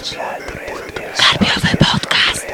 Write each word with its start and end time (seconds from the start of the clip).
Karpiowy 0.00 1.76
podcast. 1.76 2.46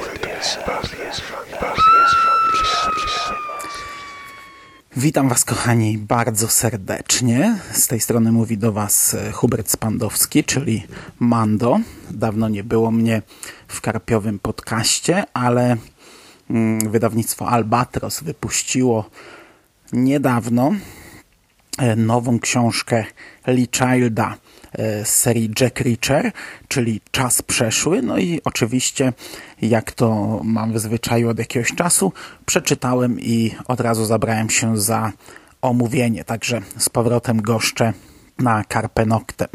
Witam 4.96 5.28
Was, 5.28 5.44
kochani, 5.44 5.98
bardzo 5.98 6.48
serdecznie. 6.48 7.58
Z 7.72 7.86
tej 7.86 8.00
strony 8.00 8.32
mówi 8.32 8.58
do 8.58 8.72
Was 8.72 9.14
e, 9.14 9.32
Hubert 9.32 9.70
Spandowski, 9.70 10.44
czyli 10.44 10.86
Mando. 11.18 11.78
Dawno 12.10 12.48
nie 12.48 12.64
było 12.64 12.90
mnie 12.90 13.22
w 13.68 13.80
Karpiowym 13.80 14.38
podcaście, 14.38 15.24
ale 15.34 15.76
mm, 16.50 16.90
wydawnictwo 16.90 17.48
Albatros 17.48 18.20
wypuściło 18.20 19.10
niedawno 19.92 20.72
nową 21.96 22.38
książkę 22.38 23.04
Lee 23.46 23.68
Childa 23.72 24.36
E, 24.78 25.04
z 25.04 25.08
serii 25.08 25.50
Jack 25.60 25.80
Reacher, 25.80 26.32
czyli 26.68 27.00
Czas 27.10 27.42
Przeszły. 27.42 28.02
No 28.02 28.18
i 28.18 28.40
oczywiście, 28.44 29.12
jak 29.62 29.92
to 29.92 30.40
mam 30.44 30.72
w 30.72 30.78
zwyczaju 30.78 31.28
od 31.28 31.38
jakiegoś 31.38 31.72
czasu, 31.72 32.12
przeczytałem 32.46 33.20
i 33.20 33.54
od 33.68 33.80
razu 33.80 34.04
zabrałem 34.04 34.50
się 34.50 34.78
za 34.78 35.12
omówienie. 35.62 36.24
Także 36.24 36.60
z 36.78 36.88
powrotem 36.88 37.42
goszczę 37.42 37.92
na 38.38 38.64
Carpe 38.72 39.06
Noctem. 39.06 39.48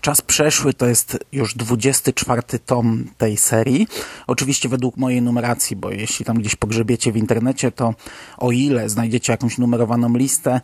Czas 0.00 0.22
przeszły 0.22 0.74
to 0.74 0.86
jest 0.86 1.18
już 1.32 1.54
24 1.54 2.42
tom 2.66 3.04
tej 3.18 3.36
serii. 3.36 3.88
Oczywiście 4.26 4.68
według 4.68 4.96
mojej 4.96 5.22
numeracji, 5.22 5.76
bo 5.76 5.90
jeśli 5.90 6.24
tam 6.24 6.38
gdzieś 6.38 6.56
pogrzebiecie 6.56 7.12
w 7.12 7.16
internecie, 7.16 7.72
to 7.72 7.94
o 8.38 8.50
ile 8.50 8.88
znajdziecie 8.88 9.32
jakąś 9.32 9.58
numerowaną 9.58 10.16
listę, 10.16 10.60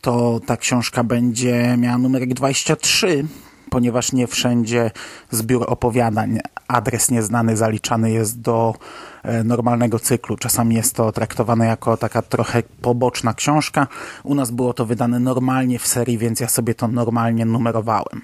to 0.00 0.40
ta 0.46 0.56
książka 0.56 1.04
będzie 1.04 1.76
miała 1.78 1.98
numerek 1.98 2.34
23, 2.34 3.24
ponieważ 3.70 4.12
nie 4.12 4.26
wszędzie 4.26 4.90
zbiór 5.30 5.64
opowiadań, 5.68 6.38
adres 6.68 7.10
nieznany 7.10 7.56
zaliczany 7.56 8.10
jest 8.10 8.40
do 8.40 8.74
e, 9.22 9.44
normalnego 9.44 9.98
cyklu. 9.98 10.36
Czasami 10.36 10.74
jest 10.74 10.94
to 10.94 11.12
traktowane 11.12 11.66
jako 11.66 11.96
taka 11.96 12.22
trochę 12.22 12.62
poboczna 12.82 13.34
książka. 13.34 13.86
U 14.24 14.34
nas 14.34 14.50
było 14.50 14.72
to 14.72 14.86
wydane 14.86 15.20
normalnie 15.20 15.78
w 15.78 15.86
serii, 15.86 16.18
więc 16.18 16.40
ja 16.40 16.48
sobie 16.48 16.74
to 16.74 16.88
normalnie 16.88 17.44
numerowałem. 17.44 18.22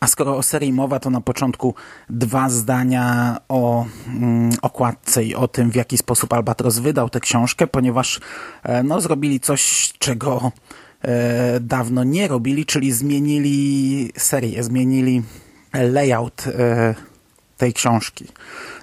A 0.00 0.06
skoro 0.06 0.36
o 0.36 0.42
serii 0.42 0.72
mowa, 0.72 1.00
to 1.00 1.10
na 1.10 1.20
początku 1.20 1.74
dwa 2.10 2.48
zdania 2.48 3.36
o 3.48 3.86
mm, 4.06 4.50
okładce 4.62 5.24
i 5.24 5.34
o 5.34 5.48
tym, 5.48 5.70
w 5.70 5.74
jaki 5.74 5.98
sposób 5.98 6.32
Albatros 6.32 6.78
wydał 6.78 7.10
tę 7.10 7.20
książkę, 7.20 7.66
ponieważ 7.66 8.20
e, 8.62 8.82
no, 8.82 9.00
zrobili 9.00 9.40
coś, 9.40 9.92
czego 9.98 10.52
dawno 11.60 12.04
nie 12.04 12.28
robili, 12.28 12.66
czyli 12.66 12.92
zmienili 12.92 14.12
serię, 14.16 14.62
zmienili 14.62 15.22
layout 15.72 16.44
e, 16.46 16.94
tej 17.56 17.72
książki. 17.72 18.26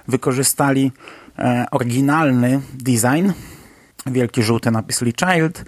Wykorzystali 0.08 0.92
e, 1.38 1.66
oryginalny 1.70 2.60
design, 2.74 3.30
wielki 4.06 4.42
żółty 4.42 4.70
napis 4.70 5.02
Lee 5.02 5.12
Child, 5.18 5.64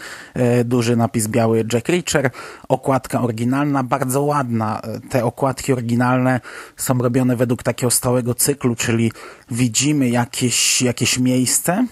duży 0.64 0.97
napis 0.97 1.28
biały 1.28 1.64
Jack 1.72 1.88
Reacher, 1.88 2.30
okładka 2.69 3.20
oryginalna, 3.20 3.83
bardzo 3.83 4.22
ładna. 4.22 4.83
Te 5.10 5.25
okładki 5.25 5.72
oryginalne 5.72 6.41
są 6.77 6.98
robione 6.98 7.36
według 7.36 7.62
takiego 7.62 7.91
stałego 7.91 8.34
cyklu, 8.34 8.75
czyli 8.75 9.12
widzimy 9.50 10.08
jakieś, 10.08 10.83
jakieś 10.83 11.19
miejsce, 11.19 11.86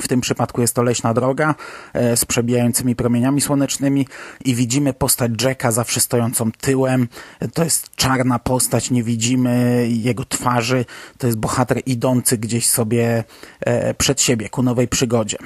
w 0.00 0.08
tym 0.08 0.20
przypadku 0.20 0.60
jest 0.60 0.74
to 0.74 0.82
leśna 0.82 1.14
droga 1.14 1.54
e, 1.92 2.16
z 2.16 2.24
przebijającymi 2.24 2.96
promieniami 2.96 3.40
słonecznymi 3.40 4.06
i 4.44 4.54
widzimy 4.54 4.92
postać 4.92 5.42
Jacka 5.42 5.72
zawsze 5.72 6.00
stojącą 6.00 6.52
tyłem. 6.52 7.08
To 7.54 7.64
jest 7.64 7.96
czarna 7.96 8.38
postać, 8.38 8.90
nie 8.90 9.02
widzimy 9.02 9.86
jego 9.90 10.24
twarzy. 10.24 10.84
To 11.18 11.26
jest 11.26 11.38
bohater 11.38 11.82
idący 11.86 12.38
gdzieś 12.38 12.66
sobie 12.66 13.24
e, 13.60 13.94
przed 13.94 14.20
siebie 14.20 14.48
ku 14.48 14.62
nowej 14.62 14.88
przygodzie. 14.88 15.38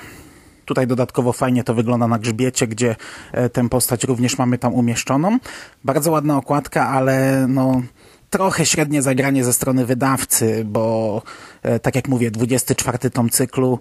Tutaj 0.64 0.86
dodatkowo 0.86 1.32
fajnie 1.32 1.64
to 1.64 1.74
wygląda 1.74 2.08
na 2.08 2.18
grzbiecie, 2.18 2.66
gdzie 2.66 2.96
e, 3.32 3.48
tę 3.48 3.68
postać 3.68 4.04
również 4.04 4.38
mamy 4.38 4.58
tam 4.58 4.74
umieszczoną. 4.74 5.38
Bardzo 5.84 6.10
ładna 6.10 6.36
okładka, 6.36 6.88
ale 6.88 7.46
no 7.48 7.82
trochę 8.30 8.66
średnie 8.66 9.02
zagranie 9.02 9.44
ze 9.44 9.52
strony 9.52 9.86
wydawcy, 9.86 10.64
bo 10.64 11.22
e, 11.62 11.78
tak 11.78 11.94
jak 11.94 12.08
mówię, 12.08 12.30
24 12.30 13.10
tom 13.10 13.30
cyklu 13.30 13.78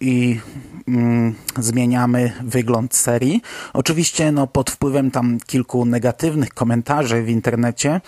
i 0.00 0.40
mm, 0.88 1.34
zmieniamy 1.58 2.32
wygląd 2.44 2.94
serii. 2.94 3.42
Oczywiście 3.72 4.32
no, 4.32 4.46
pod 4.46 4.70
wpływem 4.70 5.10
tam 5.10 5.38
kilku 5.46 5.84
negatywnych 5.84 6.54
komentarzy 6.54 7.22
w 7.22 7.28
internecie 7.28 8.00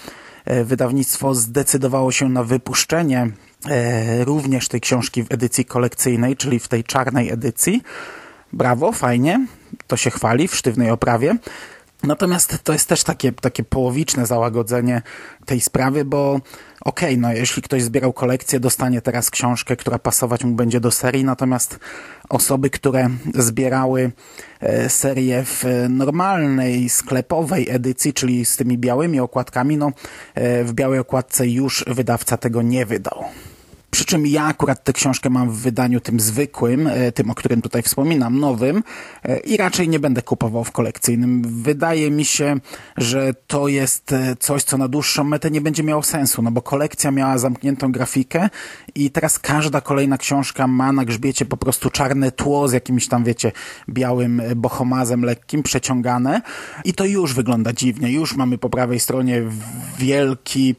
e, 0.44 0.64
wydawnictwo 0.64 1.34
zdecydowało 1.34 2.12
się 2.12 2.28
na 2.28 2.44
wypuszczenie 2.44 3.30
e, 3.69 4.24
również 4.24 4.69
tej 4.69 4.80
książki 4.80 5.22
w 5.22 5.32
edycji 5.32 5.64
kolekcyjnej, 5.64 6.36
czyli 6.36 6.59
w 6.59 6.69
tej 6.69 6.84
czarnej 6.84 7.30
edycji. 7.30 7.82
Brawo, 8.53 8.92
fajnie, 8.92 9.47
to 9.86 9.97
się 9.97 10.10
chwali 10.10 10.48
w 10.48 10.56
sztywnej 10.56 10.91
oprawie. 10.91 11.36
Natomiast 12.02 12.58
to 12.64 12.72
jest 12.72 12.88
też 12.88 13.04
takie, 13.04 13.32
takie 13.32 13.64
połowiczne 13.64 14.26
załagodzenie 14.26 15.02
tej 15.46 15.60
sprawy, 15.60 16.04
bo 16.04 16.32
okej, 16.80 17.08
okay, 17.08 17.16
no 17.16 17.32
jeśli 17.32 17.62
ktoś 17.62 17.82
zbierał 17.82 18.12
kolekcję, 18.12 18.60
dostanie 18.60 19.00
teraz 19.00 19.30
książkę, 19.30 19.76
która 19.76 19.98
pasować 19.98 20.44
mu 20.44 20.54
będzie 20.54 20.80
do 20.80 20.91
serii, 20.91 21.24
natomiast 21.24 21.78
osoby, 22.28 22.70
które 22.70 23.08
zbierały 23.34 24.12
e, 24.60 24.88
serię 24.88 25.44
w 25.44 25.64
normalnej, 25.88 26.88
sklepowej 26.88 27.70
edycji, 27.70 28.12
czyli 28.12 28.44
z 28.44 28.56
tymi 28.56 28.78
białymi 28.78 29.20
okładkami, 29.20 29.76
no 29.76 29.92
e, 30.34 30.64
w 30.64 30.72
białej 30.72 30.98
okładce 30.98 31.48
już 31.48 31.84
wydawca 31.86 32.36
tego 32.36 32.62
nie 32.62 32.86
wydał. 32.86 33.24
Przy 33.92 34.04
czym 34.04 34.26
ja 34.26 34.44
akurat 34.44 34.84
tę 34.84 34.92
książkę 34.92 35.30
mam 35.30 35.50
w 35.50 35.56
wydaniu 35.56 36.00
tym 36.00 36.20
zwykłym, 36.20 36.86
e, 36.86 37.12
tym, 37.12 37.30
o 37.30 37.34
którym 37.34 37.62
tutaj 37.62 37.82
wspominam, 37.82 38.41
nowym 38.41 38.82
e, 39.25 39.38
i 39.38 39.56
raczej 39.56 39.88
nie 39.88 39.98
będę 40.00 40.22
kupował 40.22 40.64
w 40.64 40.72
kolekcyjnym. 40.72 41.42
Wydaje 41.62 42.10
mi 42.10 42.25
się, 42.25 42.56
że 42.97 43.34
to 43.47 43.69
jest 43.69 44.12
e, 44.12 44.36
coś, 44.36 44.64
co 44.64 44.78
na 44.78 44.88
dłuższą 44.88 45.25
metę 45.25 45.50
nie 45.50 45.60
będzie 45.60 45.82
miało 45.82 46.03
sensu, 46.03 46.42
no 46.42 46.50
bo 46.50 46.62
kolekcja 46.62 47.10
miała 47.10 47.38
zamkniętą 47.38 47.92
grafikę 47.92 48.48
i 48.94 49.10
teraz 49.10 49.38
każda 49.38 49.80
kolejna 49.80 50.19
książka 50.19 50.66
ma 50.66 50.92
na 50.92 51.04
grzbiecie 51.04 51.44
po 51.44 51.56
prostu 51.56 51.91
czarne 51.91 52.32
tło 52.32 52.69
z 52.69 52.72
jakimś 52.72 53.09
tam, 53.09 53.24
wiecie, 53.24 53.53
białym 53.88 54.42
bohomazem 54.56 55.24
lekkim, 55.24 55.62
przeciągane 55.62 56.42
i 56.84 56.94
to 56.94 57.04
już 57.04 57.34
wygląda 57.34 57.72
dziwnie. 57.72 58.12
Już 58.12 58.36
mamy 58.36 58.59
po 58.59 58.70
prawej 58.70 59.00
stronie 59.00 59.42
wielki 59.98 60.76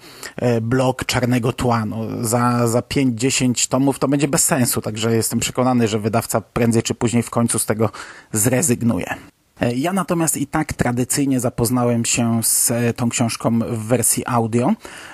blok 0.61 1.05
czarnego 1.05 1.53
tła. 1.53 1.85
No, 1.85 1.97
za, 2.21 2.67
za 2.67 2.81
5 2.81 3.02
5-10 3.05 3.69
tomów, 3.69 3.99
to 3.99 4.07
będzie 4.07 4.27
bez 4.27 4.43
sensu, 4.43 4.81
także 4.81 5.15
jestem 5.15 5.39
przekonany, 5.39 5.87
że 5.87 5.99
wydawca 5.99 6.41
prędzej 6.41 6.83
czy 6.83 6.95
później 6.95 7.23
w 7.23 7.29
końcu 7.29 7.59
z 7.59 7.65
tego 7.65 7.89
zrezygnuje. 8.31 9.15
E, 9.61 9.73
ja 9.75 9.93
natomiast 9.93 10.37
i 10.37 10.47
tak 10.47 10.73
tradycyjnie 10.73 11.39
zapoznałem 11.39 12.05
się 12.05 12.43
z 12.43 12.71
e, 12.71 12.93
tą 12.93 13.09
książką 13.09 13.59
w 13.59 13.87
wersji 13.87 14.23
audio. 14.27 14.73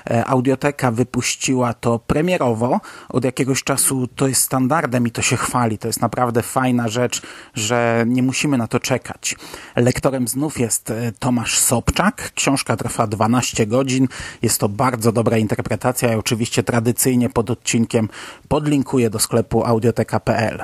E, 0.10 0.26
Audioteka 0.26 0.92
wypuściła 0.92 1.74
to 1.74 2.00
premierowo. 2.00 2.80
Od 3.10 3.26
jakiegoś 3.26 3.64
czasu 3.64 4.08
to 4.08 4.28
jest 4.28 4.42
standardem 4.42 5.08
i 5.08 5.12
to 5.12 5.22
się 5.22 5.38
chwali. 5.38 5.78
To 5.78 5.88
jest 5.88 6.02
naprawdę 6.02 6.42
fajna 6.42 6.88
rzecz, 6.88 7.22
że 7.54 8.06
nie 8.08 8.24
musimy 8.24 8.58
na 8.58 8.68
to 8.68 8.80
czekać. 8.80 9.36
Lektorem 9.76 10.28
znów 10.28 10.60
jest 10.60 10.94
Tomasz 11.20 11.60
Sobczak. 11.60 12.32
Książka 12.36 12.78
trwa 12.78 13.08
12 13.08 13.68
godzin. 13.68 14.08
Jest 14.42 14.60
to 14.60 14.70
bardzo 14.70 15.12
dobra 15.12 15.38
interpretacja 15.38 16.14
i 16.14 16.16
oczywiście 16.16 16.64
tradycyjnie 16.64 17.30
pod 17.30 17.50
odcinkiem 17.50 18.10
podlinkuję 18.48 19.10
do 19.10 19.20
sklepu 19.20 19.66
audioteka.pl. 19.66 20.64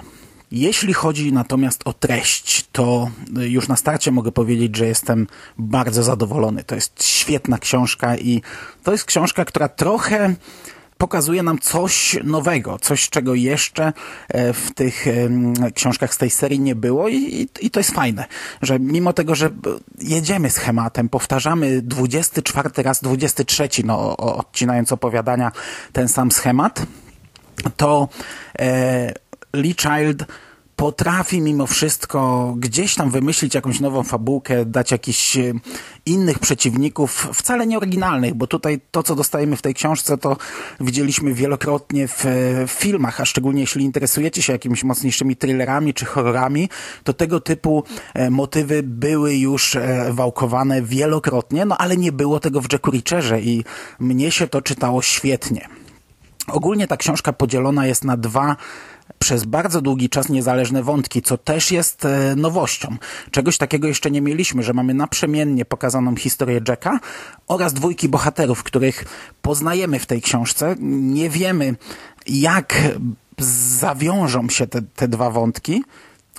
Jeśli 0.56 0.94
chodzi 0.94 1.34
natomiast 1.34 1.82
o 1.86 1.94
treść, 1.94 2.66
to 2.72 3.10
już 3.38 3.68
na 3.68 3.76
starcie 3.76 4.12
mogę 4.12 4.32
powiedzieć, 4.32 4.76
że 4.78 4.86
jestem 4.86 5.28
bardzo 5.58 6.04
zadowolony. 6.04 6.64
To 6.64 6.76
jest 6.76 7.04
świetna 7.04 7.58
książka 7.58 8.18
i 8.18 8.42
to 8.84 8.92
jest 8.92 9.06
książka, 9.06 9.46
która 9.46 9.70
trochę 9.70 10.36
pokazuje 10.98 11.44
nam 11.44 11.60
coś 11.60 12.18
nowego, 12.24 12.80
coś 12.80 13.10
czego 13.10 13.34
jeszcze 13.34 13.94
e, 14.28 14.54
w 14.54 14.74
tych 14.74 15.06
książkach 15.74 16.14
z 16.14 16.18
tej 16.18 16.30
serii 16.30 16.60
nie 16.60 16.76
było 16.76 17.10
i, 17.10 17.48
i, 17.62 17.72
to 17.72 17.80
jest 17.80 17.92
fajne, 17.92 18.26
że 18.62 18.80
mimo 18.80 19.14
tego, 19.14 19.36
że 19.36 19.50
jedziemy 20.02 20.50
schematem, 20.50 21.10
powtarzamy 21.10 21.82
24 21.82 22.70
raz, 22.78 23.02
23, 23.02 23.70
no 23.84 24.18
odcinając 24.18 24.92
opowiadania 24.92 25.52
ten 25.94 26.08
sam 26.08 26.32
schemat, 26.32 26.86
to 27.78 28.10
e, 28.60 29.14
Lee 29.54 29.76
Child 29.76 30.26
potrafi 30.76 31.42
mimo 31.42 31.68
wszystko 31.68 32.54
gdzieś 32.58 32.96
tam 32.96 33.10
wymyślić 33.10 33.56
jakąś 33.56 33.80
nową 33.80 34.04
fabułkę, 34.04 34.66
dać 34.66 34.92
jakichś 34.92 35.38
e, 35.38 35.54
innych 36.06 36.40
przeciwników, 36.40 37.30
wcale 37.34 37.68
nie 37.68 37.78
oryginalnych, 37.78 38.34
bo 38.34 38.48
tutaj 38.48 38.82
to, 38.92 39.04
co 39.04 39.16
dostajemy 39.16 39.56
w 39.56 39.62
tej 39.62 39.74
książce, 39.74 40.18
to 40.18 40.38
widzieliśmy 40.80 41.34
wielokrotnie 41.34 42.08
w, 42.08 42.24
w 42.68 42.72
filmach, 42.72 43.22
a 43.22 43.26
szczególnie 43.26 43.62
jeśli 43.62 43.86
interesujecie 43.86 44.42
się 44.42 44.54
jakimiś 44.54 44.84
mocniejszymi 44.84 45.36
thrillerami 45.36 45.94
czy 45.94 46.06
horrorami, 46.06 46.70
to 47.04 47.14
tego 47.14 47.40
typu 47.40 47.84
e, 48.14 48.30
motywy 48.30 48.84
były 48.84 49.36
już 49.36 49.76
e, 49.76 50.14
wałkowane 50.14 50.82
wielokrotnie, 50.82 51.66
no 51.66 51.78
ale 51.78 51.98
nie 51.98 52.12
było 52.12 52.40
tego 52.40 52.62
w 52.62 52.74
Jacku 52.74 52.92
Richerze 52.92 53.42
i 53.42 53.64
mnie 54.00 54.32
się 54.32 54.48
to 54.48 54.62
czytało 54.62 55.02
świetnie. 55.02 55.70
Ogólnie 56.48 56.88
ta 56.88 56.98
książka 56.98 57.34
podzielona 57.34 57.88
jest 57.88 58.04
na 58.04 58.18
dwa 58.18 58.56
przez 59.20 59.46
bardzo 59.46 59.82
długi 59.82 60.10
czas 60.10 60.30
niezależne 60.30 60.84
wątki, 60.84 61.22
co 61.22 61.38
też 61.38 61.72
jest 61.72 62.06
e, 62.06 62.36
nowością. 62.36 62.98
Czegoś 63.32 63.58
takiego 63.58 63.88
jeszcze 63.88 64.12
nie 64.12 64.22
mieliśmy, 64.22 64.64
że 64.64 64.74
mamy 64.74 64.94
naprzemiennie 64.94 65.66
pokazaną 65.66 66.16
historię 66.16 66.62
Jacka 66.68 67.00
oraz 67.48 67.74
dwójki 67.74 68.10
bohaterów, 68.10 68.64
których 68.64 69.06
poznajemy 69.42 70.00
w 70.00 70.06
tej 70.06 70.22
książce. 70.22 70.76
Nie 70.80 71.30
wiemy, 71.30 71.76
jak 72.28 72.76
zawiążą 73.80 74.50
się 74.50 74.68
te, 74.68 74.82
te 74.82 75.08
dwa 75.08 75.30
wątki, 75.30 75.84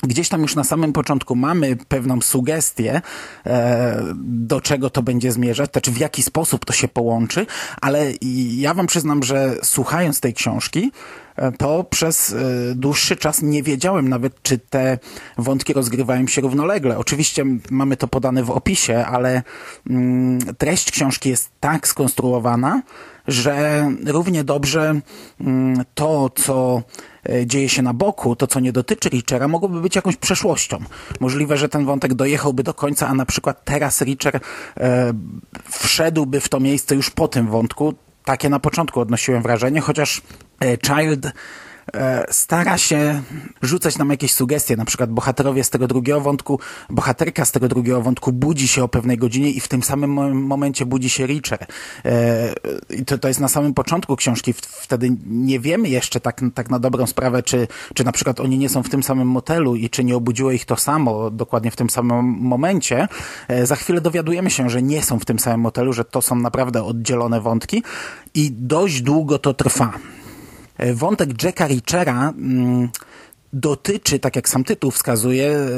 Gdzieś 0.02 0.28
tam 0.28 0.42
już 0.42 0.54
na 0.54 0.64
samym 0.64 0.92
początku 0.92 1.36
mamy 1.36 1.76
pewną 1.88 2.20
sugestię, 2.20 3.02
e, 3.46 4.02
do 4.24 4.60
czego 4.60 4.90
to 4.90 5.02
będzie 5.02 5.32
zmierzać, 5.32 5.72
znaczy 5.72 5.90
w 5.90 5.98
jaki 5.98 6.22
sposób 6.22 6.64
to 6.64 6.72
się 6.72 6.88
połączy, 6.88 7.46
ale 7.80 8.12
ja 8.56 8.74
wam 8.74 8.86
przyznam, 8.86 9.22
że 9.22 9.56
słuchając 9.62 10.20
tej 10.20 10.34
książki, 10.34 10.92
e, 11.36 11.52
to 11.52 11.84
przez 11.84 12.32
e, 12.32 12.36
dłuższy 12.74 13.16
czas 13.16 13.42
nie 13.42 13.62
wiedziałem 13.62 14.08
nawet, 14.08 14.42
czy 14.42 14.58
te 14.58 14.98
wątki 15.38 15.72
rozgrywają 15.72 16.26
się 16.26 16.40
równolegle. 16.40 16.98
Oczywiście 16.98 17.44
mamy 17.70 17.96
to 17.96 18.08
podane 18.08 18.42
w 18.44 18.50
opisie, 18.50 19.06
ale 19.06 19.42
mm, 19.90 20.38
treść 20.58 20.90
książki 20.90 21.28
jest 21.28 21.50
tak 21.60 21.88
skonstruowana, 21.88 22.82
że 23.28 23.86
równie 24.06 24.44
dobrze 24.44 25.00
mm, 25.40 25.84
to, 25.94 26.30
co 26.34 26.82
e, 27.28 27.46
dzieje 27.46 27.68
się 27.68 27.82
na 27.82 27.94
boku, 27.94 28.36
to 28.36 28.46
co 28.46 28.60
nie 28.60 28.72
dotyczy 28.72 29.08
Richera, 29.08 29.48
mogłoby 29.48 29.80
być 29.80 29.96
jakąś 29.96 30.16
przeszłością. 30.16 30.78
Możliwe, 31.20 31.56
że 31.56 31.68
ten 31.68 31.84
wątek 31.84 32.14
dojechałby 32.14 32.62
do 32.62 32.74
końca, 32.74 33.08
a 33.08 33.14
na 33.14 33.26
przykład 33.26 33.64
teraz 33.64 34.00
Richer 34.00 34.40
e, 34.76 35.12
wszedłby 35.70 36.40
w 36.40 36.48
to 36.48 36.60
miejsce 36.60 36.94
już 36.94 37.10
po 37.10 37.28
tym 37.28 37.46
wątku. 37.46 37.94
Takie 38.24 38.48
na 38.48 38.58
początku 38.58 39.00
odnosiłem 39.00 39.42
wrażenie, 39.42 39.80
chociaż 39.80 40.22
e, 40.60 40.76
Child 40.76 41.32
stara 42.30 42.78
się 42.78 43.22
rzucać 43.62 43.98
nam 43.98 44.10
jakieś 44.10 44.32
sugestie, 44.32 44.76
na 44.76 44.84
przykład 44.84 45.10
bohaterowie 45.10 45.64
z 45.64 45.70
tego 45.70 45.86
drugiego 45.86 46.20
wątku, 46.20 46.60
bohaterka 46.90 47.44
z 47.44 47.52
tego 47.52 47.68
drugiego 47.68 48.02
wątku 48.02 48.32
budzi 48.32 48.68
się 48.68 48.84
o 48.84 48.88
pewnej 48.88 49.16
godzinie 49.16 49.50
i 49.50 49.60
w 49.60 49.68
tym 49.68 49.82
samym 49.82 50.10
momencie 50.46 50.86
budzi 50.86 51.10
się 51.10 51.26
Richer. 51.26 51.66
E, 52.04 52.54
I 52.90 53.04
to, 53.04 53.18
to 53.18 53.28
jest 53.28 53.40
na 53.40 53.48
samym 53.48 53.74
początku 53.74 54.16
książki, 54.16 54.52
wtedy 54.52 55.16
nie 55.26 55.60
wiemy 55.60 55.88
jeszcze 55.88 56.20
tak, 56.20 56.40
tak 56.54 56.70
na 56.70 56.78
dobrą 56.78 57.06
sprawę, 57.06 57.42
czy, 57.42 57.68
czy 57.94 58.04
na 58.04 58.12
przykład 58.12 58.40
oni 58.40 58.58
nie 58.58 58.68
są 58.68 58.82
w 58.82 58.88
tym 58.88 59.02
samym 59.02 59.28
motelu 59.28 59.76
i 59.76 59.90
czy 59.90 60.04
nie 60.04 60.16
obudziło 60.16 60.52
ich 60.52 60.64
to 60.64 60.76
samo 60.76 61.30
dokładnie 61.30 61.70
w 61.70 61.76
tym 61.76 61.90
samym 61.90 62.24
momencie. 62.26 63.08
E, 63.48 63.66
za 63.66 63.76
chwilę 63.76 64.00
dowiadujemy 64.00 64.50
się, 64.50 64.70
że 64.70 64.82
nie 64.82 65.02
są 65.02 65.18
w 65.18 65.24
tym 65.24 65.38
samym 65.38 65.60
motelu, 65.60 65.92
że 65.92 66.04
to 66.04 66.22
są 66.22 66.36
naprawdę 66.36 66.84
oddzielone 66.84 67.40
wątki 67.40 67.82
i 68.34 68.50
dość 68.52 69.02
długo 69.02 69.38
to 69.38 69.54
trwa. 69.54 69.92
E, 70.78 70.94
wątek 70.94 71.42
Jacka 71.42 71.66
Richera 71.66 72.28
mm, 72.28 72.88
dotyczy, 73.52 74.18
tak 74.18 74.36
jak 74.36 74.48
sam 74.48 74.64
tytuł 74.64 74.90
wskazuje, 74.90 75.48
e, 75.48 75.68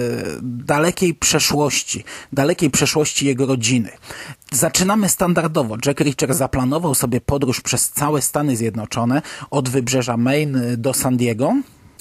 dalekiej 0.43 1.15
przeszłości, 1.15 2.05
dalekiej 2.33 2.71
przeszłości 2.71 3.27
jego 3.27 3.47
rodziny. 3.47 3.91
Zaczynamy 4.53 5.09
standardowo. 5.09 5.77
Jack 5.87 6.01
Reacher 6.01 6.35
zaplanował 6.35 6.95
sobie 6.95 7.21
podróż 7.21 7.61
przez 7.61 7.91
całe 7.91 8.23
Stany 8.23 8.57
Zjednoczone, 8.57 9.23
od 9.51 9.69
wybrzeża 9.69 10.17
Maine 10.17 10.77
do 10.77 10.95
San 10.95 11.17
Diego, 11.17 11.55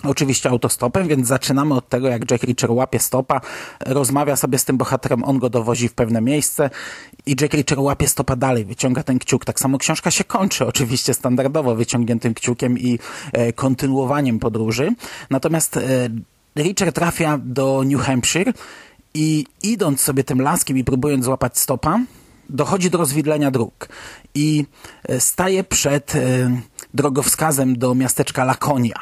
Oczywiście 0.04 0.50
autostopem, 0.50 1.08
więc 1.08 1.28
zaczynamy 1.28 1.74
od 1.74 1.90
tego, 1.90 2.08
jak 2.08 2.32
Jack 2.32 2.44
Reacher 2.44 2.72
łapie 2.72 3.00
stopa, 3.00 3.42
rozmawia 3.80 4.36
sobie 4.36 4.58
z 4.58 4.66
tym 4.66 4.78
bohaterem, 4.78 5.24
on 5.24 5.40
go 5.40 5.50
dowozi 5.50 5.90
w 5.90 5.94
pewne 5.94 6.22
miejsce 6.22 6.70
i 7.26 7.36
Jack 7.42 7.54
Reacher 7.54 7.80
łapie 7.80 8.08
stopa 8.08 8.36
dalej, 8.36 8.66
wyciąga 8.66 9.04
ten 9.04 9.20
kciuk. 9.20 9.46
Tak 9.46 9.60
samo 9.60 9.78
książka 9.78 10.12
się 10.12 10.24
kończy, 10.24 10.66
oczywiście 10.66 11.14
standardowo 11.14 11.76
wyciągniętym 11.76 12.34
kciukiem 12.34 12.80
i 12.80 13.00
e, 13.34 13.54
kontynuowaniem 13.54 14.40
podróży. 14.40 14.96
Natomiast 15.30 15.78
e, 15.78 16.10
Reacher 16.56 16.94
trafia 16.94 17.40
do 17.44 17.84
New 17.86 18.02
Hampshire 18.02 18.54
i 19.14 19.46
idąc 19.64 20.02
sobie 20.02 20.24
tym 20.24 20.42
laskiem 20.42 20.78
i 20.78 20.84
próbując 20.84 21.26
złapać 21.26 21.60
stopa, 21.60 22.00
dochodzi 22.50 22.90
do 22.90 22.98
rozwidlenia 22.98 23.52
dróg 23.52 23.90
i 24.36 24.66
e, 25.04 25.20
staje 25.20 25.64
przed 25.64 26.16
e, 26.16 26.20
drogowskazem 26.94 27.78
do 27.78 27.96
miasteczka 27.96 28.46
Lakonia. 28.46 29.00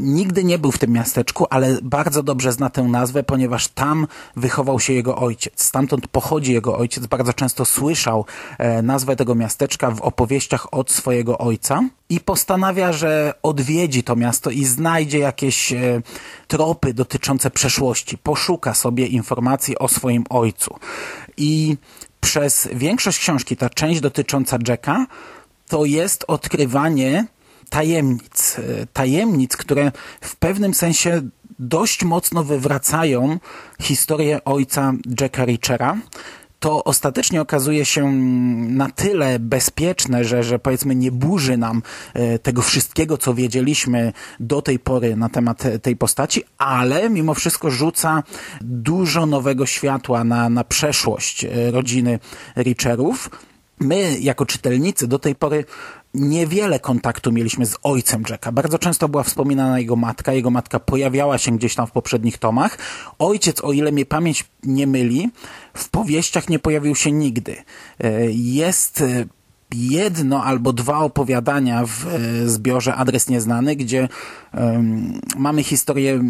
Nigdy 0.00 0.44
nie 0.44 0.58
był 0.58 0.72
w 0.72 0.78
tym 0.78 0.90
miasteczku, 0.90 1.46
ale 1.50 1.78
bardzo 1.82 2.22
dobrze 2.22 2.52
zna 2.52 2.70
tę 2.70 2.82
nazwę, 2.82 3.22
ponieważ 3.22 3.68
tam 3.68 4.06
wychował 4.36 4.80
się 4.80 4.92
jego 4.92 5.16
ojciec. 5.16 5.62
Stamtąd 5.62 6.08
pochodzi 6.08 6.52
jego 6.52 6.78
ojciec. 6.78 7.06
Bardzo 7.06 7.32
często 7.32 7.64
słyszał 7.64 8.24
e, 8.58 8.82
nazwę 8.82 9.16
tego 9.16 9.34
miasteczka 9.34 9.90
w 9.90 10.00
opowieściach 10.00 10.74
od 10.74 10.90
swojego 10.90 11.38
ojca 11.38 11.82
i 12.08 12.20
postanawia, 12.20 12.92
że 12.92 13.34
odwiedzi 13.42 14.02
to 14.02 14.16
miasto 14.16 14.50
i 14.50 14.64
znajdzie 14.64 15.18
jakieś 15.18 15.74
tropy 16.48 16.94
dotyczące 16.94 17.50
przeszłości. 17.50 18.18
Poszuka 18.18 18.74
sobie 18.74 19.06
informacji 19.06 19.78
o 19.78 19.88
swoim 19.88 20.24
ojcu. 20.30 20.76
I 21.36 21.76
przez 22.24 22.68
większość 22.72 23.18
książki, 23.18 23.56
ta 23.56 23.70
część 23.70 24.00
dotycząca 24.00 24.58
Jacka, 24.68 25.06
to 25.68 25.84
jest 25.84 26.24
odkrywanie 26.28 27.26
tajemnic. 27.70 28.56
E, 28.58 28.86
tajemnic, 28.86 29.56
które 29.56 29.92
w 30.20 30.36
pewnym 30.36 30.74
sensie 30.74 31.22
dość 31.58 32.04
mocno 32.04 32.44
wywracają 32.44 33.38
historię 33.82 34.44
ojca 34.44 34.92
Jacka 35.20 35.44
Richera 35.44 35.96
to 36.64 36.84
ostatecznie 36.84 37.40
okazuje 37.40 37.84
się 37.84 38.12
na 38.68 38.90
tyle 38.90 39.38
bezpieczne, 39.38 40.24
że, 40.24 40.42
że 40.42 40.58
powiedzmy 40.58 40.94
nie 40.94 41.12
burzy 41.12 41.56
nam 41.56 41.82
e, 42.14 42.38
tego 42.38 42.62
wszystkiego, 42.62 43.18
co 43.18 43.34
wiedzieliśmy 43.34 44.12
do 44.40 44.62
tej 44.62 44.78
pory 44.78 45.16
na 45.16 45.28
temat 45.28 45.62
tej 45.82 45.96
postaci, 45.96 46.44
ale 46.58 47.10
mimo 47.10 47.34
wszystko 47.34 47.70
rzuca 47.70 48.22
dużo 48.60 49.26
nowego 49.26 49.66
światła 49.66 50.24
na, 50.24 50.48
na 50.48 50.64
przeszłość 50.64 51.44
e, 51.44 51.70
rodziny 51.70 52.18
Richerów. 52.56 53.30
My, 53.80 54.18
jako 54.20 54.46
czytelnicy, 54.46 55.06
do 55.06 55.18
tej 55.18 55.34
pory 55.34 55.64
niewiele 56.14 56.80
kontaktu 56.80 57.32
mieliśmy 57.32 57.66
z 57.66 57.76
ojcem 57.82 58.22
Jacka. 58.30 58.52
Bardzo 58.52 58.78
często 58.78 59.08
była 59.08 59.22
wspominana 59.22 59.78
jego 59.78 59.96
matka. 59.96 60.32
Jego 60.32 60.50
matka 60.50 60.80
pojawiała 60.80 61.38
się 61.38 61.56
gdzieś 61.56 61.74
tam 61.74 61.86
w 61.86 61.90
poprzednich 61.90 62.38
tomach. 62.38 62.78
Ojciec, 63.18 63.64
o 63.64 63.72
ile 63.72 63.92
mnie 63.92 64.06
pamięć 64.06 64.44
nie 64.62 64.86
myli, 64.86 65.30
w 65.74 65.88
powieściach 65.88 66.48
nie 66.48 66.58
pojawił 66.58 66.94
się 66.94 67.12
nigdy. 67.12 67.56
E, 68.00 68.30
jest 68.30 69.00
e, 69.00 69.24
jedno 69.74 70.44
albo 70.44 70.72
dwa 70.72 70.98
opowiadania 70.98 71.86
w 71.86 72.06
e, 72.06 72.48
zbiorze 72.48 72.94
Adres 72.94 73.28
Nieznany, 73.28 73.76
gdzie 73.76 74.08
um, 74.54 75.20
mamy 75.36 75.62
historię 75.62 76.22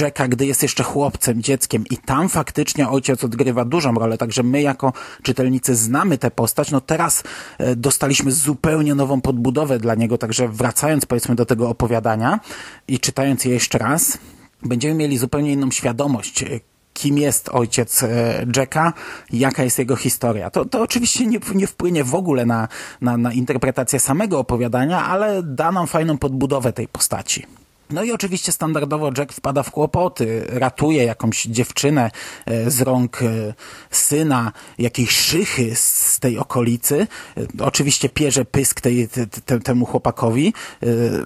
Jacka, 0.00 0.28
gdy 0.28 0.46
jest 0.46 0.62
jeszcze 0.62 0.82
chłopcem, 0.82 1.42
dzieckiem 1.42 1.84
i 1.90 1.96
tam 1.96 2.28
faktycznie 2.28 2.88
ojciec 2.88 3.24
odgrywa 3.24 3.64
dużą 3.64 3.94
rolę, 3.94 4.18
także 4.18 4.42
my 4.42 4.62
jako 4.62 4.92
czytelnicy 5.22 5.74
znamy 5.74 6.18
tę 6.18 6.30
postać. 6.30 6.70
No 6.70 6.80
teraz 6.80 7.22
e, 7.58 7.76
dostaliśmy 7.76 8.32
zupełnie 8.32 8.94
nową 8.94 9.20
podbudowę 9.20 9.78
dla 9.78 9.94
niego, 9.94 10.18
także 10.18 10.48
wracając 10.48 11.06
powiedzmy 11.06 11.34
do 11.34 11.46
tego 11.46 11.68
opowiadania 11.68 12.40
i 12.88 13.00
czytając 13.00 13.44
je 13.44 13.52
jeszcze 13.52 13.78
raz, 13.78 14.18
będziemy 14.62 14.94
mieli 14.94 15.18
zupełnie 15.18 15.52
inną 15.52 15.70
świadomość, 15.70 16.44
kim 16.92 17.18
jest 17.18 17.48
ojciec 17.48 18.02
e, 18.02 18.46
Jacka, 18.56 18.92
jaka 19.32 19.64
jest 19.64 19.78
jego 19.78 19.96
historia. 19.96 20.50
To, 20.50 20.64
to 20.64 20.82
oczywiście 20.82 21.26
nie, 21.26 21.38
nie 21.54 21.66
wpłynie 21.66 22.04
w 22.04 22.14
ogóle 22.14 22.46
na, 22.46 22.68
na, 23.00 23.16
na 23.16 23.32
interpretację 23.32 24.00
samego 24.00 24.38
opowiadania, 24.38 25.04
ale 25.04 25.42
da 25.42 25.72
nam 25.72 25.86
fajną 25.86 26.18
podbudowę 26.18 26.72
tej 26.72 26.88
postaci. 26.88 27.46
No 27.92 28.04
i 28.04 28.12
oczywiście 28.12 28.52
standardowo 28.52 29.10
Jack 29.18 29.32
wpada 29.32 29.62
w 29.62 29.70
kłopoty, 29.70 30.44
ratuje 30.48 31.04
jakąś 31.04 31.42
dziewczynę 31.42 32.10
e, 32.46 32.70
z 32.70 32.80
rąk 32.80 33.22
e, 33.22 33.54
syna, 33.90 34.52
jakiejś 34.78 35.10
szychy 35.10 35.74
z 35.74 36.18
tej 36.20 36.38
okolicy. 36.38 37.06
E, 37.36 37.64
oczywiście 37.64 38.08
pierze 38.08 38.44
pysk 38.44 38.80
tej, 38.80 39.08
te, 39.08 39.26
te, 39.26 39.60
temu 39.60 39.86
chłopakowi, 39.86 40.54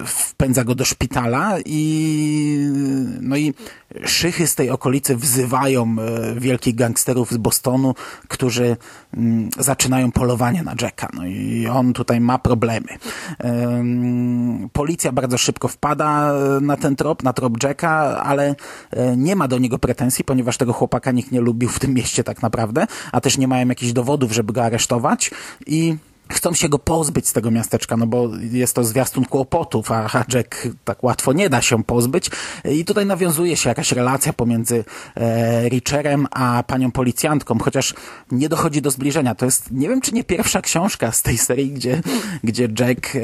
wpędza 0.05 0.63
go 0.63 0.75
do 0.75 0.85
szpitala 0.85 1.57
i 1.65 2.57
no 3.21 3.37
i 3.37 3.53
szychy 4.05 4.47
z 4.47 4.55
tej 4.55 4.69
okolicy 4.69 5.15
wzywają 5.15 5.95
wielkich 6.37 6.75
gangsterów 6.75 7.31
z 7.31 7.37
Bostonu, 7.37 7.95
którzy 8.27 8.77
mm, 9.13 9.49
zaczynają 9.59 10.11
polowanie 10.11 10.63
na 10.63 10.75
Jacka. 10.81 11.09
No 11.13 11.25
i 11.25 11.67
on 11.67 11.93
tutaj 11.93 12.19
ma 12.19 12.39
problemy. 12.39 12.87
Policja 14.73 15.11
bardzo 15.11 15.37
szybko 15.37 15.67
wpada 15.67 16.33
na 16.61 16.77
ten 16.77 16.95
trop, 16.95 17.23
na 17.23 17.33
trop 17.33 17.63
Jacka, 17.63 17.89
ale 18.23 18.55
nie 19.17 19.35
ma 19.35 19.47
do 19.47 19.57
niego 19.57 19.79
pretensji, 19.79 20.23
ponieważ 20.23 20.57
tego 20.57 20.73
chłopaka 20.73 21.11
nikt 21.11 21.31
nie 21.31 21.41
lubił 21.41 21.69
w 21.69 21.79
tym 21.79 21.93
mieście 21.93 22.23
tak 22.23 22.41
naprawdę, 22.41 22.87
a 23.11 23.21
też 23.21 23.37
nie 23.37 23.47
mają 23.47 23.67
jakichś 23.67 23.91
dowodów, 23.91 24.31
żeby 24.31 24.53
go 24.53 24.63
aresztować. 24.63 25.31
I 25.65 25.97
chcą 26.29 26.53
się 26.53 26.69
go 26.69 26.79
pozbyć 26.79 27.27
z 27.27 27.33
tego 27.33 27.51
miasteczka, 27.51 27.97
no 27.97 28.07
bo 28.07 28.29
jest 28.51 28.75
to 28.75 28.83
zwiastun 28.83 29.25
kłopotów, 29.25 29.91
a 29.91 30.25
Jack 30.33 30.67
tak 30.85 31.03
łatwo 31.03 31.33
nie 31.33 31.49
da 31.49 31.61
się 31.61 31.83
pozbyć. 31.83 32.31
I 32.71 32.85
tutaj 32.85 33.05
nawiązuje 33.05 33.57
się 33.57 33.69
jakaś 33.69 33.91
relacja 33.91 34.33
pomiędzy 34.33 34.85
e, 35.15 35.69
Richerem 35.69 36.27
a 36.31 36.63
panią 36.67 36.91
policjantką, 36.91 37.59
chociaż 37.59 37.93
nie 38.31 38.49
dochodzi 38.49 38.81
do 38.81 38.91
zbliżenia. 38.91 39.35
To 39.35 39.45
jest, 39.45 39.71
nie 39.71 39.89
wiem 39.89 40.01
czy 40.01 40.13
nie 40.13 40.23
pierwsza 40.23 40.61
książka 40.61 41.11
z 41.11 41.21
tej 41.21 41.37
serii, 41.37 41.71
gdzie, 41.71 42.01
gdzie 42.43 42.67
Jack 42.79 43.15
e, 43.15 43.19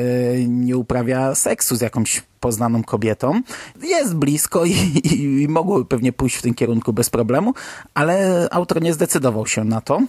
nie 0.47 0.77
uprawia 0.77 1.35
seksu 1.35 1.75
z 1.75 1.81
jakąś 1.81 2.23
poznaną 2.39 2.83
kobietą. 2.83 3.41
Jest 3.83 4.15
blisko 4.15 4.65
i, 4.65 4.71
i, 4.71 5.41
i 5.41 5.47
mogłoby 5.47 5.85
pewnie 5.85 6.13
pójść 6.13 6.35
w 6.35 6.41
tym 6.41 6.53
kierunku 6.53 6.93
bez 6.93 7.09
problemu, 7.09 7.53
ale 7.93 8.47
autor 8.51 8.81
nie 8.81 8.93
zdecydował 8.93 9.47
się 9.47 9.63
na 9.63 9.81
to. 9.81 10.01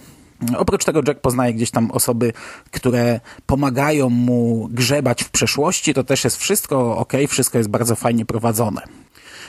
Oprócz 0.57 0.85
tego 0.85 1.01
Jack 1.07 1.19
poznaje 1.19 1.53
gdzieś 1.53 1.71
tam 1.71 1.91
osoby, 1.91 2.33
które 2.71 3.19
pomagają 3.45 4.09
mu 4.09 4.69
grzebać 4.71 5.23
w 5.23 5.29
przeszłości. 5.29 5.93
To 5.93 6.03
też 6.03 6.23
jest 6.23 6.37
wszystko 6.37 6.97
ok, 6.97 7.13
wszystko 7.27 7.57
jest 7.57 7.69
bardzo 7.69 7.95
fajnie 7.95 8.25
prowadzone. 8.25 8.81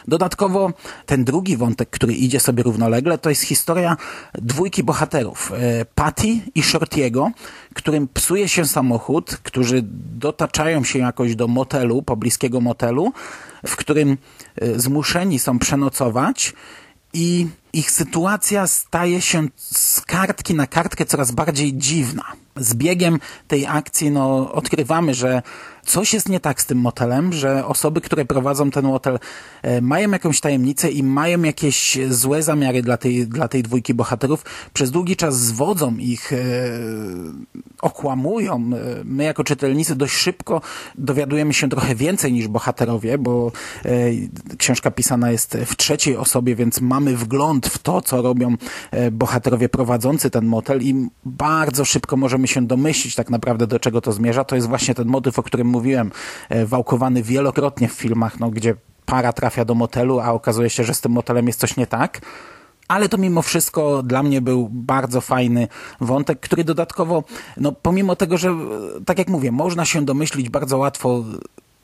Dodatkowo 0.08 0.72
ten 1.06 1.24
drugi 1.24 1.56
wątek, 1.56 1.90
który 1.90 2.14
idzie 2.14 2.40
sobie 2.40 2.62
równolegle, 2.62 3.18
to 3.18 3.30
jest 3.30 3.42
historia 3.42 3.96
dwójki 4.34 4.84
bohaterów. 4.84 5.52
E, 5.52 5.84
Patty 5.84 6.28
i 6.54 6.62
Shortiego, 6.62 7.30
którym 7.74 8.08
psuje 8.08 8.48
się 8.48 8.66
samochód, 8.66 9.36
którzy 9.42 9.82
dotaczają 10.18 10.84
się 10.84 10.98
jakoś 10.98 11.36
do 11.36 11.48
motelu, 11.48 12.02
pobliskiego 12.02 12.60
motelu, 12.60 13.12
w 13.66 13.76
którym 13.76 14.18
e, 14.56 14.80
zmuszeni 14.80 15.38
są 15.38 15.58
przenocować 15.58 16.52
i 17.12 17.46
ich 17.72 17.90
sytuacja 17.90 18.66
staje 18.66 19.20
się 19.20 19.48
z 19.56 20.00
kartki 20.00 20.54
na 20.54 20.66
kartkę 20.66 21.06
coraz 21.06 21.30
bardziej 21.30 21.74
dziwna. 21.74 22.24
Z 22.56 22.74
biegiem 22.74 23.18
tej 23.48 23.66
akcji 23.66 24.10
no, 24.10 24.52
odkrywamy, 24.52 25.14
że 25.14 25.42
coś 25.86 26.14
jest 26.14 26.28
nie 26.28 26.40
tak 26.40 26.62
z 26.62 26.66
tym 26.66 26.78
motelem, 26.78 27.32
że 27.32 27.66
osoby, 27.66 28.00
które 28.00 28.24
prowadzą 28.24 28.70
ten 28.70 28.84
motel 28.84 29.18
e, 29.62 29.80
mają 29.80 30.10
jakąś 30.10 30.40
tajemnicę 30.40 30.90
i 30.90 31.02
mają 31.02 31.42
jakieś 31.42 31.98
złe 32.08 32.42
zamiary 32.42 32.82
dla 32.82 32.96
tej, 32.96 33.26
dla 33.26 33.48
tej 33.48 33.62
dwójki 33.62 33.94
bohaterów. 33.94 34.44
Przez 34.72 34.90
długi 34.90 35.16
czas 35.16 35.40
zwodzą 35.40 35.96
ich, 35.96 36.32
e, 36.32 36.36
okłamują. 37.82 38.54
E, 38.56 38.60
my 39.04 39.24
jako 39.24 39.44
czytelnicy 39.44 39.96
dość 39.96 40.14
szybko 40.14 40.60
dowiadujemy 40.98 41.54
się 41.54 41.68
trochę 41.68 41.94
więcej 41.94 42.32
niż 42.32 42.48
bohaterowie, 42.48 43.18
bo 43.18 43.52
książka 44.58 44.90
pisana 44.90 45.30
jest 45.30 45.58
w 45.66 45.76
trzeciej 45.76 46.16
osobie, 46.16 46.56
więc 46.56 46.80
mamy 46.80 47.16
wgląd 47.16 47.66
w 47.66 47.78
to, 47.78 48.02
co 48.02 48.22
robią 48.22 48.56
bohaterowie 49.12 49.68
prowadzący 49.68 50.30
ten 50.30 50.46
motel 50.46 50.82
i 50.82 51.08
bardzo 51.24 51.84
szybko 51.84 52.16
możemy 52.16 52.48
się 52.48 52.66
domyślić 52.66 53.14
tak 53.14 53.30
naprawdę 53.30 53.66
do 53.66 53.78
czego 53.78 54.00
to 54.00 54.12
zmierza. 54.12 54.44
To 54.44 54.56
jest 54.56 54.68
właśnie 54.68 54.94
ten 54.94 55.08
motyw, 55.08 55.38
o 55.38 55.42
którym 55.42 55.75
mówiłem, 55.76 56.10
e, 56.48 56.66
wałkowany 56.66 57.22
wielokrotnie 57.22 57.88
w 57.88 57.92
filmach, 57.92 58.40
no, 58.40 58.50
gdzie 58.50 58.74
para 59.06 59.32
trafia 59.32 59.64
do 59.64 59.74
motelu, 59.74 60.20
a 60.20 60.32
okazuje 60.32 60.70
się, 60.70 60.84
że 60.84 60.94
z 60.94 61.00
tym 61.00 61.12
motelem 61.12 61.46
jest 61.46 61.60
coś 61.60 61.76
nie 61.76 61.86
tak. 61.86 62.20
Ale 62.88 63.08
to 63.08 63.18
mimo 63.18 63.42
wszystko 63.42 64.02
dla 64.02 64.22
mnie 64.22 64.40
był 64.40 64.68
bardzo 64.72 65.20
fajny 65.20 65.68
wątek, 66.00 66.40
który 66.40 66.64
dodatkowo, 66.64 67.24
no 67.56 67.72
pomimo 67.72 68.16
tego, 68.16 68.38
że 68.38 68.54
tak 69.06 69.18
jak 69.18 69.28
mówię, 69.28 69.52
można 69.52 69.84
się 69.84 70.04
domyślić 70.04 70.48
bardzo 70.48 70.78
łatwo 70.78 71.24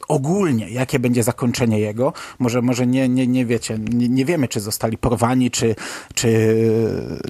ogólnie, 0.08 0.70
jakie 0.70 0.98
będzie 0.98 1.22
zakończenie 1.22 1.80
jego. 1.80 2.12
Może, 2.38 2.62
może 2.62 2.86
nie, 2.86 3.08
nie, 3.08 3.26
nie 3.26 3.46
wiecie, 3.46 3.78
nie, 3.78 4.08
nie 4.08 4.24
wiemy, 4.24 4.48
czy 4.48 4.60
zostali 4.60 4.98
porwani, 4.98 5.50
czy, 5.50 5.74
czy, 6.14 6.56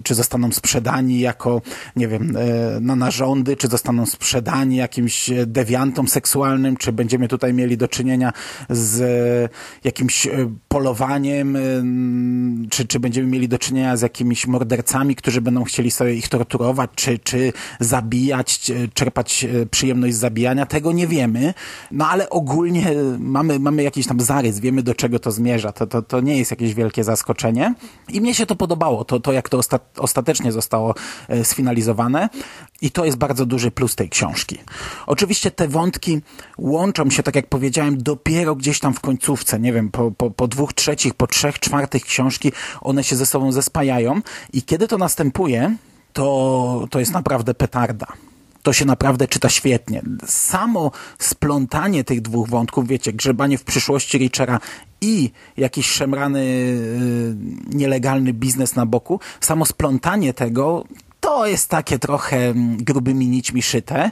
czy 0.03 0.15
zostaną 0.15 0.53
sprzedani 0.53 1.21
jako, 1.21 1.63
nie 1.97 2.09
wiem, 2.09 2.37
e, 2.37 2.81
na 2.81 2.97
narządy, 2.97 3.57
czy 3.57 3.69
zostaną 3.69 4.07
sprzedani 4.07 4.77
jakimś 4.77 5.31
dewiantom 5.47 6.09
seksualnym, 6.09 6.77
czy 6.77 6.93
będziemy 6.93 7.29
tutaj 7.29 7.55
mieli 7.55 7.77
do 7.77 7.89
czynienia 7.89 8.33
z 8.71 9.53
jakimś 9.85 10.27
e, 10.27 10.31
polowaniem, 10.69 11.57
e, 11.57 11.61
czy, 12.71 12.87
czy 12.87 13.01
będziemy 13.01 13.29
mieli 13.29 13.49
do 13.49 13.59
czynienia 13.59 13.97
z 13.97 14.03
jakimiś 14.03 14.47
mordercami, 14.47 15.17
którzy 15.17 15.41
będą 15.41 15.65
chcieli 15.65 15.91
sobie 15.91 16.15
ich 16.15 16.29
torturować, 16.29 16.91
czy, 16.95 17.19
czy 17.19 17.53
zabijać, 17.81 18.73
czerpać 18.95 19.47
przyjemność 19.71 20.15
z 20.15 20.19
zabijania. 20.19 20.67
Tego 20.67 20.93
nie 20.93 21.07
wiemy, 21.07 21.55
no 21.91 22.09
ale 22.09 22.31
ogólnie 22.31 22.62
ogólnie 22.63 22.95
mamy, 23.19 23.59
mamy 23.59 23.83
jakiś 23.83 24.07
tam 24.07 24.21
zarys, 24.21 24.61
wiemy 24.61 24.83
do 24.83 24.95
czego 24.95 25.19
to 25.19 25.31
zmierza. 25.31 25.73
To, 25.73 25.87
to, 25.87 26.03
to 26.03 26.21
nie 26.21 26.39
jest 26.39 26.51
jakieś 26.51 26.75
wielkie 26.75 27.05
zaskoczenie. 27.05 27.75
I 28.09 28.21
mnie 28.21 28.35
się 28.35 28.47
to 28.47 28.57
podobało, 28.57 29.05
to, 29.05 29.21
to 29.21 29.33
jak 29.33 29.49
to 29.49 29.59
osta 29.59 29.81
ostatecznie 29.99 30.53
zostało 30.53 30.95
e, 31.29 31.45
sfinalizowane. 31.45 32.29
I 32.81 32.91
to 32.91 33.05
jest 33.05 33.19
bardzo 33.19 33.47
duży 33.47 33.71
plus 33.71 33.97
tej 33.97 34.09
książki. 34.09 34.59
Oczywiście 35.07 35.51
te 35.51 35.69
wątki 35.69 36.21
łączą 36.59 37.11
się, 37.11 37.23
tak 37.23 37.37
jak 37.37 37.47
powiedziałem, 37.47 38.03
dopiero 38.03 38.57
gdzieś 38.57 38.81
tam 38.81 38.95
w 38.95 39.01
końcówce. 39.01 39.61
Nie 39.61 39.73
wiem, 39.73 39.91
po, 39.91 40.11
po, 40.11 40.31
po 40.31 40.49
dwóch 40.49 40.73
trzecich, 40.73 41.15
po 41.15 41.27
trzech 41.27 41.59
czwartych 41.59 42.05
książki 42.05 42.53
one 42.81 43.05
się 43.05 43.17
ze 43.17 43.27
sobą 43.27 43.53
zespajają. 43.53 44.21
I 44.53 44.63
kiedy 44.63 44.89
to 44.89 44.99
następuje, 44.99 45.77
to, 46.13 46.87
to 46.91 47.01
jest 47.01 47.13
naprawdę 47.13 47.55
petarda 47.55 48.07
to 48.63 48.73
się 48.73 48.85
naprawdę 48.85 49.29
czyta 49.29 49.49
świetnie. 49.49 50.03
Samo 50.27 50.91
splątanie 51.19 52.05
tych 52.05 52.21
dwóch 52.21 52.49
wątków, 52.49 52.89
wiecie, 52.89 53.13
grzebanie 53.13 53.59
w 53.59 53.65
przyszłości 53.65 54.19
Richera 54.19 54.61
i 55.01 55.31
jakiś 55.57 55.87
szemrany, 55.87 56.45
yy, 56.45 57.37
nielegalny 57.77 58.33
biznes 58.33 58.77
na 58.77 58.87
boku, 58.87 59.21
samo 59.41 59.67
splątanie 59.67 60.35
tego, 60.35 60.85
to 61.21 61.47
jest 61.47 61.69
takie 61.69 61.99
trochę 61.99 62.37
mm, 62.37 62.77
grubymi 62.77 63.29
nićmi 63.29 63.63
szyte, 63.63 64.11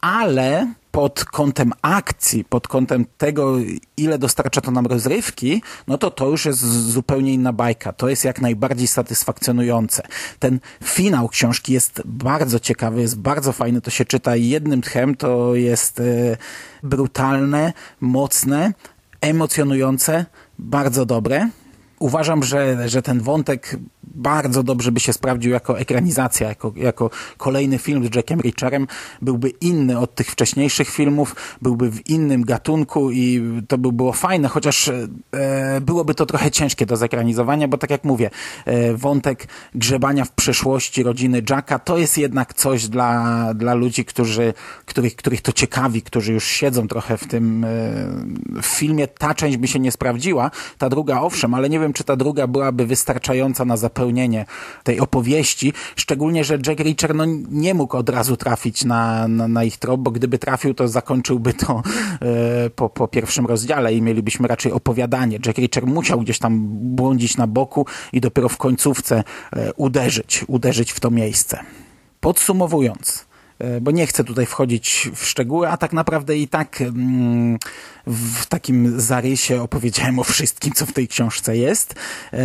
ale 0.00 0.74
pod 0.96 1.24
kątem 1.24 1.72
akcji, 1.82 2.44
pod 2.44 2.68
kątem 2.68 3.06
tego, 3.18 3.56
ile 3.96 4.18
dostarcza 4.18 4.60
to 4.60 4.70
nam 4.70 4.86
rozrywki, 4.86 5.62
no 5.88 5.98
to 5.98 6.10
to 6.10 6.28
już 6.28 6.44
jest 6.44 6.60
zupełnie 6.90 7.34
inna 7.34 7.52
bajka. 7.52 7.92
To 7.92 8.08
jest 8.08 8.24
jak 8.24 8.40
najbardziej 8.40 8.86
satysfakcjonujące. 8.86 10.02
Ten 10.38 10.60
finał 10.84 11.28
książki 11.28 11.72
jest 11.72 12.02
bardzo 12.04 12.60
ciekawy, 12.60 13.00
jest 13.00 13.18
bardzo 13.18 13.52
fajny, 13.52 13.80
to 13.80 13.90
się 13.90 14.04
czyta 14.04 14.36
jednym 14.36 14.82
tchem, 14.82 15.14
to 15.14 15.54
jest 15.54 16.00
e, 16.00 16.36
brutalne, 16.82 17.72
mocne, 18.00 18.72
emocjonujące, 19.20 20.26
bardzo 20.58 21.06
dobre. 21.06 21.48
Uważam, 21.98 22.42
że, 22.42 22.88
że 22.88 23.02
ten 23.02 23.20
wątek 23.20 23.76
bardzo 24.14 24.62
dobrze 24.62 24.92
by 24.92 25.00
się 25.00 25.12
sprawdził 25.12 25.52
jako 25.52 25.78
ekranizacja, 25.78 26.48
jako, 26.48 26.72
jako 26.76 27.10
kolejny 27.36 27.78
film 27.78 28.06
z 28.06 28.14
Jackiem 28.14 28.40
Richerem. 28.40 28.86
Byłby 29.22 29.48
inny 29.48 29.98
od 29.98 30.14
tych 30.14 30.30
wcześniejszych 30.30 30.88
filmów, 30.88 31.36
byłby 31.62 31.90
w 31.90 32.10
innym 32.10 32.44
gatunku 32.44 33.10
i 33.10 33.42
to 33.68 33.78
by 33.78 33.92
było 33.92 34.12
fajne, 34.12 34.48
chociaż 34.48 34.88
e, 34.88 35.80
byłoby 35.80 36.14
to 36.14 36.26
trochę 36.26 36.50
ciężkie 36.50 36.86
do 36.86 36.96
zekranizowania, 36.96 37.68
bo 37.68 37.78
tak 37.78 37.90
jak 37.90 38.04
mówię, 38.04 38.30
e, 38.64 38.94
wątek 38.94 39.48
grzebania 39.74 40.24
w 40.24 40.32
przeszłości 40.32 41.02
rodziny 41.02 41.42
Jacka 41.50 41.78
to 41.78 41.98
jest 41.98 42.18
jednak 42.18 42.54
coś 42.54 42.88
dla, 42.88 43.54
dla 43.54 43.74
ludzi, 43.74 44.04
którzy, 44.04 44.54
których, 44.86 45.16
których 45.16 45.40
to 45.40 45.52
ciekawi, 45.52 46.02
którzy 46.02 46.32
już 46.32 46.44
siedzą 46.44 46.88
trochę 46.88 47.16
w 47.16 47.26
tym 47.26 47.64
e, 47.64 47.68
w 48.62 48.66
filmie. 48.66 49.08
Ta 49.08 49.34
część 49.34 49.56
by 49.56 49.68
się 49.68 49.78
nie 49.78 49.92
sprawdziła, 49.92 50.50
ta 50.78 50.88
druga 50.88 51.20
owszem, 51.20 51.54
ale 51.54 51.68
nie 51.68 51.80
wiem, 51.80 51.92
czy 51.92 52.04
ta 52.04 52.16
druga 52.16 52.46
byłaby 52.46 52.86
wystarczająca 52.86 53.64
na 53.64 53.76
zapełnienie 53.76 53.95
dopełnienie 53.96 54.44
tej 54.84 55.00
opowieści, 55.00 55.72
szczególnie, 55.96 56.44
że 56.44 56.58
Jack 56.66 56.80
Reacher 56.80 57.14
no, 57.14 57.24
nie 57.50 57.74
mógł 57.74 57.96
od 57.96 58.08
razu 58.08 58.36
trafić 58.36 58.84
na, 58.84 59.28
na, 59.28 59.48
na 59.48 59.64
ich 59.64 59.76
trop, 59.76 60.00
bo 60.00 60.10
gdyby 60.10 60.38
trafił, 60.38 60.74
to 60.74 60.88
zakończyłby 60.88 61.54
to 61.54 61.82
e, 62.20 62.70
po, 62.70 62.88
po 62.88 63.08
pierwszym 63.08 63.46
rozdziale 63.46 63.94
i 63.94 64.02
mielibyśmy 64.02 64.48
raczej 64.48 64.72
opowiadanie. 64.72 65.38
Jack 65.46 65.58
Reacher 65.58 65.86
musiał 65.86 66.20
gdzieś 66.20 66.38
tam 66.38 66.66
błądzić 66.68 67.36
na 67.36 67.46
boku 67.46 67.86
i 68.12 68.20
dopiero 68.20 68.48
w 68.48 68.56
końcówce 68.56 69.24
e, 69.52 69.72
uderzyć, 69.72 70.44
uderzyć 70.48 70.92
w 70.92 71.00
to 71.00 71.10
miejsce. 71.10 71.58
Podsumowując, 72.20 73.25
bo 73.80 73.90
nie 73.90 74.06
chcę 74.06 74.24
tutaj 74.24 74.46
wchodzić 74.46 75.10
w 75.14 75.24
szczegóły, 75.24 75.68
a 75.68 75.76
tak 75.76 75.92
naprawdę 75.92 76.36
i 76.36 76.48
tak 76.48 76.80
mm, 76.80 77.58
w 78.06 78.46
takim 78.46 79.00
zarysie 79.00 79.62
opowiedziałem 79.62 80.18
o 80.18 80.24
wszystkim, 80.24 80.72
co 80.72 80.86
w 80.86 80.92
tej 80.92 81.08
książce 81.08 81.56
jest. 81.56 81.94
E, 82.32 82.38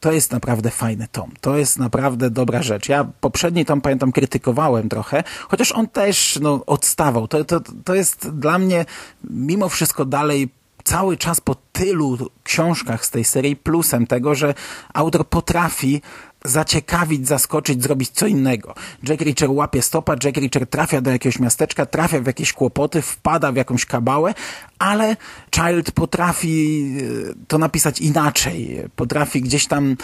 to 0.00 0.12
jest 0.12 0.32
naprawdę 0.32 0.70
fajny 0.70 1.08
tom. 1.12 1.32
To 1.40 1.56
jest 1.56 1.78
naprawdę 1.78 2.30
dobra 2.30 2.62
rzecz. 2.62 2.88
Ja 2.88 3.06
poprzedni 3.20 3.64
tom, 3.64 3.80
pamiętam, 3.80 4.12
krytykowałem 4.12 4.88
trochę, 4.88 5.24
chociaż 5.48 5.72
on 5.72 5.88
też 5.88 6.38
no, 6.42 6.60
odstawał. 6.66 7.28
To, 7.28 7.44
to, 7.44 7.60
to 7.84 7.94
jest 7.94 8.30
dla 8.30 8.58
mnie 8.58 8.84
mimo 9.30 9.68
wszystko 9.68 10.04
dalej 10.04 10.48
cały 10.86 11.16
czas 11.16 11.40
po 11.40 11.54
tylu 11.72 12.18
książkach 12.44 13.06
z 13.06 13.10
tej 13.10 13.24
serii 13.24 13.56
plusem 13.56 14.06
tego, 14.06 14.34
że 14.34 14.54
autor 14.94 15.28
potrafi 15.28 16.02
zaciekawić, 16.46 17.28
zaskoczyć, 17.28 17.82
zrobić 17.82 18.10
co 18.10 18.26
innego. 18.26 18.74
Jack 19.08 19.20
Reacher 19.20 19.50
łapie 19.50 19.82
stopa, 19.82 20.16
Jack 20.24 20.36
Reacher 20.36 20.66
trafia 20.66 21.00
do 21.00 21.10
jakiegoś 21.10 21.38
miasteczka, 21.38 21.86
trafia 21.86 22.20
w 22.20 22.26
jakieś 22.26 22.52
kłopoty, 22.52 23.02
wpada 23.02 23.52
w 23.52 23.56
jakąś 23.56 23.86
kabałę, 23.86 24.34
ale 24.78 25.16
Child 25.54 25.90
potrafi 25.90 26.84
e, 27.30 27.34
to 27.48 27.58
napisać 27.58 28.00
inaczej. 28.00 28.82
Potrafi 28.96 29.42
gdzieś 29.42 29.66
tam 29.66 29.90
e, 29.90 29.96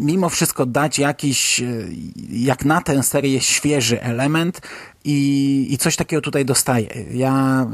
mimo 0.00 0.28
wszystko 0.28 0.66
dać 0.66 0.98
jakiś, 0.98 1.60
e, 1.60 1.66
jak 2.30 2.64
na 2.64 2.80
tę 2.80 3.02
serię, 3.02 3.40
świeży 3.40 4.02
element, 4.02 4.60
i, 5.04 5.66
i 5.70 5.78
coś 5.78 5.96
takiego 5.96 6.22
tutaj 6.22 6.44
dostaję. 6.44 6.88
Ja 7.12 7.66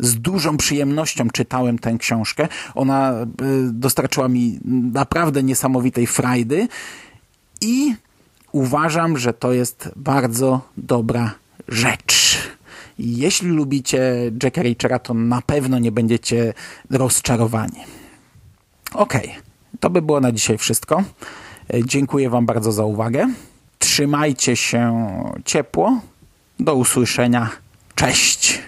y, 0.00 0.06
z 0.06 0.20
dużą 0.20 0.56
przyjemnością 0.56 1.30
czytałem 1.30 1.78
tę 1.78 1.96
książkę. 1.98 2.48
Ona 2.74 3.22
y, 3.22 3.26
dostarczyła 3.72 4.28
mi 4.28 4.58
naprawdę 4.92 5.42
niesamowitej 5.42 6.06
frajdy 6.06 6.68
i 7.60 7.94
uważam, 8.52 9.18
że 9.18 9.32
to 9.32 9.52
jest 9.52 9.90
bardzo 9.96 10.60
dobra 10.76 11.34
rzecz. 11.68 12.38
Jeśli 12.98 13.48
lubicie 13.48 14.32
Jacka 14.42 14.62
Reachera, 14.62 14.98
to 14.98 15.14
na 15.14 15.42
pewno 15.42 15.78
nie 15.78 15.92
będziecie 15.92 16.54
rozczarowani. 16.90 17.80
Ok, 18.94 19.14
to 19.80 19.90
by 19.90 20.02
było 20.02 20.20
na 20.20 20.32
dzisiaj 20.32 20.58
wszystko. 20.58 21.04
Dziękuję 21.84 22.30
Wam 22.30 22.46
bardzo 22.46 22.72
za 22.72 22.84
uwagę. 22.84 23.32
Trzymajcie 23.78 24.56
się 24.56 25.06
ciepło. 25.44 26.00
Do 26.60 26.74
usłyszenia. 26.74 27.50
Cześć. 27.94 28.62